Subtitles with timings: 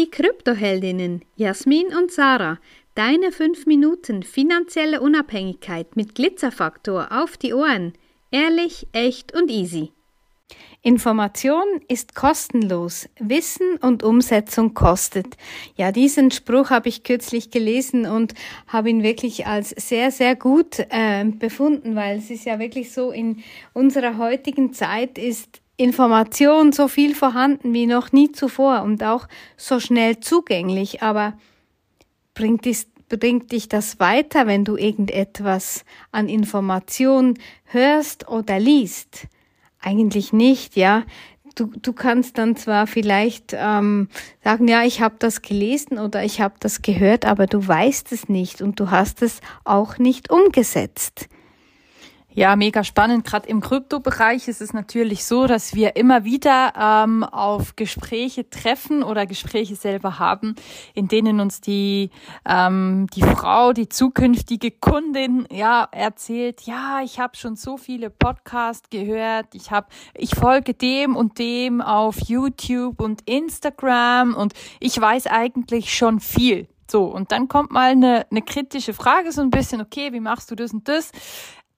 [0.00, 2.58] Die Kryptoheldinnen Jasmin und Sarah.
[2.94, 7.92] Deine 5 Minuten finanzielle Unabhängigkeit mit Glitzerfaktor auf die Ohren.
[8.30, 9.92] Ehrlich, echt und easy.
[10.80, 15.36] Information ist kostenlos, Wissen und Umsetzung kostet.
[15.76, 18.32] Ja, diesen Spruch habe ich kürzlich gelesen und
[18.68, 23.10] habe ihn wirklich als sehr, sehr gut äh, befunden, weil es ist ja wirklich so,
[23.10, 23.42] in
[23.74, 29.26] unserer heutigen Zeit ist Information so viel vorhanden wie noch nie zuvor und auch
[29.56, 31.38] so schnell zugänglich, aber
[32.34, 39.26] bringt, dies, bringt dich das weiter, wenn du irgendetwas an Information hörst oder liest?
[39.80, 41.04] Eigentlich nicht, ja.
[41.54, 44.08] Du, du kannst dann zwar vielleicht ähm,
[44.44, 48.28] sagen, ja, ich habe das gelesen oder ich habe das gehört, aber du weißt es
[48.28, 51.28] nicht und du hast es auch nicht umgesetzt.
[52.32, 53.24] Ja, mega spannend.
[53.24, 59.02] Gerade im Kryptobereich ist es natürlich so, dass wir immer wieder ähm, auf Gespräche treffen
[59.02, 60.54] oder Gespräche selber haben,
[60.94, 62.10] in denen uns die
[62.48, 68.88] ähm, die Frau, die zukünftige Kundin, ja erzählt, ja, ich habe schon so viele Podcasts
[68.90, 75.26] gehört, ich habe, ich folge dem und dem auf YouTube und Instagram und ich weiß
[75.26, 76.68] eigentlich schon viel.
[76.90, 80.50] So, und dann kommt mal eine, eine kritische Frage, so ein bisschen, okay, wie machst
[80.50, 81.12] du das und das?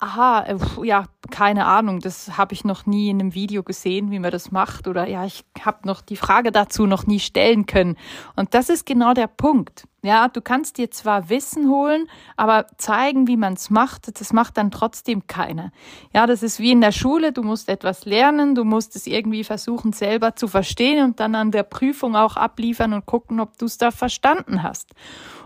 [0.00, 4.18] Aha, äh, ja, keine Ahnung, das habe ich noch nie in einem Video gesehen, wie
[4.18, 7.96] man das macht oder ja, ich habe noch die Frage dazu noch nie stellen können.
[8.34, 9.86] Und das ist genau der Punkt.
[10.02, 12.06] Ja, du kannst dir zwar Wissen holen,
[12.38, 15.70] aber zeigen, wie man es macht, das macht dann trotzdem keiner.
[16.14, 19.44] Ja, das ist wie in der Schule, du musst etwas lernen, du musst es irgendwie
[19.44, 23.66] versuchen selber zu verstehen und dann an der Prüfung auch abliefern und gucken, ob du
[23.66, 24.94] es da verstanden hast.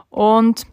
[0.08, 0.66] Und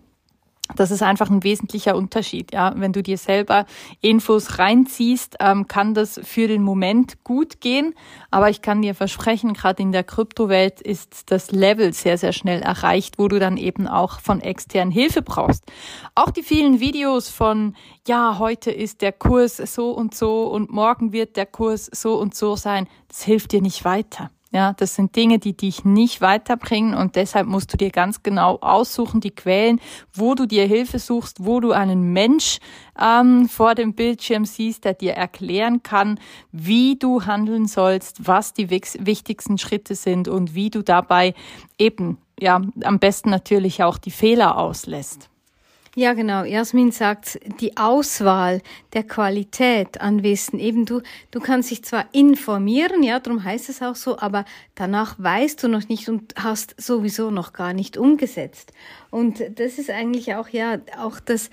[0.76, 2.54] das ist einfach ein wesentlicher Unterschied.
[2.54, 3.66] Ja, wenn du dir selber
[4.02, 7.94] Infos reinziehst, ähm, kann das für den Moment gut gehen.
[8.30, 12.62] Aber ich kann dir versprechen, gerade in der Kryptowelt ist das Level sehr, sehr schnell
[12.62, 15.64] erreicht, wo du dann eben auch von externen Hilfe brauchst.
[16.16, 17.76] Auch die vielen Videos von,
[18.08, 22.36] ja, heute ist der Kurs so und so und morgen wird der Kurs so und
[22.36, 24.30] so sein, das hilft dir nicht weiter.
[24.54, 28.58] Ja, das sind Dinge, die dich nicht weiterbringen und deshalb musst du dir ganz genau
[28.60, 29.80] aussuchen, die Quellen,
[30.14, 32.60] wo du dir Hilfe suchst, wo du einen Mensch
[33.02, 36.20] ähm, vor dem Bildschirm siehst, der dir erklären kann,
[36.52, 41.34] wie du handeln sollst, was die wichtigsten Schritte sind und wie du dabei
[41.78, 45.31] eben, ja, am besten natürlich auch die Fehler auslässt.
[45.94, 46.46] Ja, genau.
[46.46, 48.62] Jasmin sagt, die Auswahl
[48.94, 50.58] der Qualität an Wissen.
[50.58, 55.16] Eben du, du kannst dich zwar informieren, ja, darum heißt es auch so, aber danach
[55.18, 58.72] weißt du noch nicht und hast sowieso noch gar nicht umgesetzt.
[59.10, 61.50] Und das ist eigentlich auch, ja, auch das,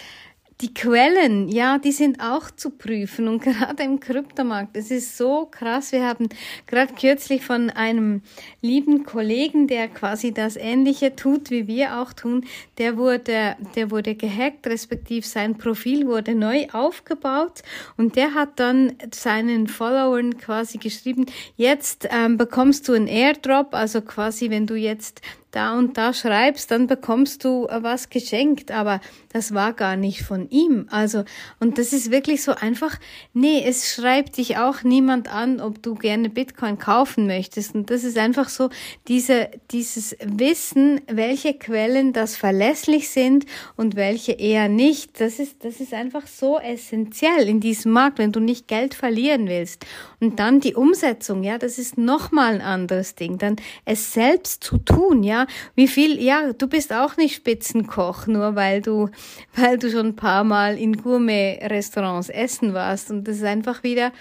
[0.60, 5.46] die Quellen, ja, die sind auch zu prüfen und gerade im Kryptomarkt, es ist so
[5.46, 5.92] krass.
[5.92, 6.28] Wir haben
[6.66, 8.22] gerade kürzlich von einem
[8.60, 12.44] lieben Kollegen, der quasi das Ähnliche tut, wie wir auch tun,
[12.78, 17.62] der wurde, der wurde gehackt, respektive sein Profil wurde neu aufgebaut.
[17.96, 21.26] Und der hat dann seinen Followern quasi geschrieben,
[21.56, 26.70] jetzt ähm, bekommst du einen Airdrop, also quasi, wenn du jetzt da und da schreibst,
[26.70, 29.00] dann bekommst du äh, was geschenkt, aber
[29.32, 30.86] das war gar nicht von ihm.
[30.90, 31.24] Also,
[31.58, 32.98] und das ist wirklich so einfach,
[33.32, 37.74] nee, es schreibt dich auch niemand an, ob du gerne Bitcoin kaufen möchtest.
[37.74, 38.70] Und das ist einfach so
[39.06, 45.20] diese, dieses Wissen, welche Quellen das verlässlich sind und welche eher nicht.
[45.20, 49.48] Das ist, das ist einfach so essentiell in diesem Markt, wenn du nicht Geld verlieren
[49.48, 49.86] willst.
[50.20, 53.38] Und dann die Umsetzung, ja, das ist nochmal ein anderes Ding.
[53.38, 55.37] Dann es selbst zu tun, ja,
[55.74, 59.08] wie viel, ja, du bist auch nicht Spitzenkoch, nur weil du,
[59.54, 63.10] weil du schon ein paar Mal in Gourmet-Restaurants essen warst.
[63.10, 64.12] Und das ist einfach wieder,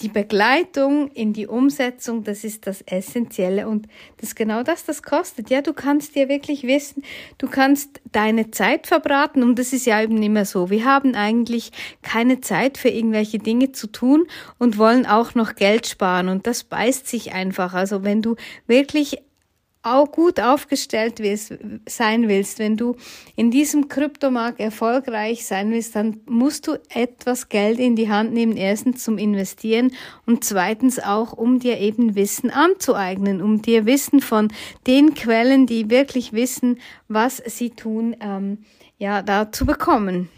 [0.00, 3.86] die Begleitung in die Umsetzung, das ist das Essentielle und
[4.18, 5.48] das ist genau das, das kostet.
[5.48, 7.02] Ja, du kannst dir wirklich wissen,
[7.38, 10.68] du kannst deine Zeit verbraten und das ist ja eben immer so.
[10.68, 14.26] Wir haben eigentlich keine Zeit für irgendwelche Dinge zu tun
[14.58, 17.72] und wollen auch noch Geld sparen und das beißt sich einfach.
[17.72, 18.36] Also wenn du
[18.66, 19.22] wirklich
[19.86, 21.54] auch gut aufgestellt willst,
[21.88, 22.96] sein willst, wenn du
[23.36, 28.56] in diesem Kryptomarkt erfolgreich sein willst, dann musst du etwas Geld in die Hand nehmen,
[28.56, 29.92] erstens zum Investieren
[30.26, 34.48] und zweitens auch, um dir eben Wissen anzueignen, um dir Wissen von
[34.86, 38.58] den Quellen, die wirklich wissen, was sie tun, ähm,
[38.98, 40.28] ja, da zu bekommen.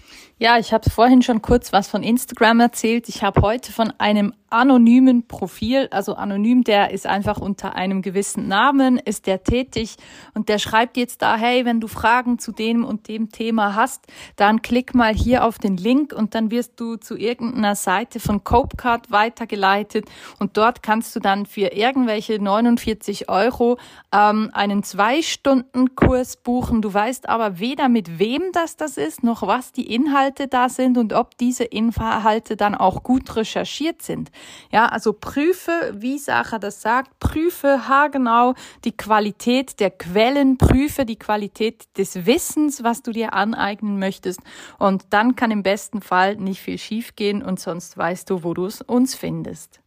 [0.41, 3.09] Ja, ich habe vorhin schon kurz was von Instagram erzählt.
[3.09, 8.49] Ich habe heute von einem anonymen Profil, also anonym, der ist einfach unter einem gewissen
[8.49, 9.97] Namen, ist der tätig
[10.35, 14.07] und der schreibt jetzt da, hey, wenn du Fragen zu dem und dem Thema hast,
[14.37, 18.43] dann klick mal hier auf den Link und dann wirst du zu irgendeiner Seite von
[18.43, 20.07] Copecard weitergeleitet
[20.39, 23.79] und dort kannst du dann für irgendwelche 49 Euro
[24.13, 26.81] ähm, einen Zwei-Stunden-Kurs buchen.
[26.81, 30.99] Du weißt aber weder mit wem das das ist, noch was die Inhalte da sind
[30.99, 34.31] und ob diese Inhalte dann auch gut recherchiert sind.
[34.71, 38.55] Ja, also prüfe, wie Sacher das sagt, prüfe haargenau
[38.85, 44.41] die Qualität der Quellen, prüfe die Qualität des Wissens, was du dir aneignen möchtest.
[44.79, 48.69] Und dann kann im besten Fall nicht viel schiefgehen und sonst weißt du, wo du
[48.87, 49.81] uns findest.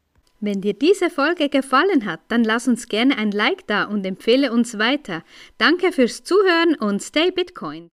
[0.43, 4.51] Wenn dir diese Folge gefallen hat, dann lass uns gerne ein Like da und empfehle
[4.51, 5.23] uns weiter.
[5.59, 7.89] Danke fürs Zuhören und stay Bitcoin.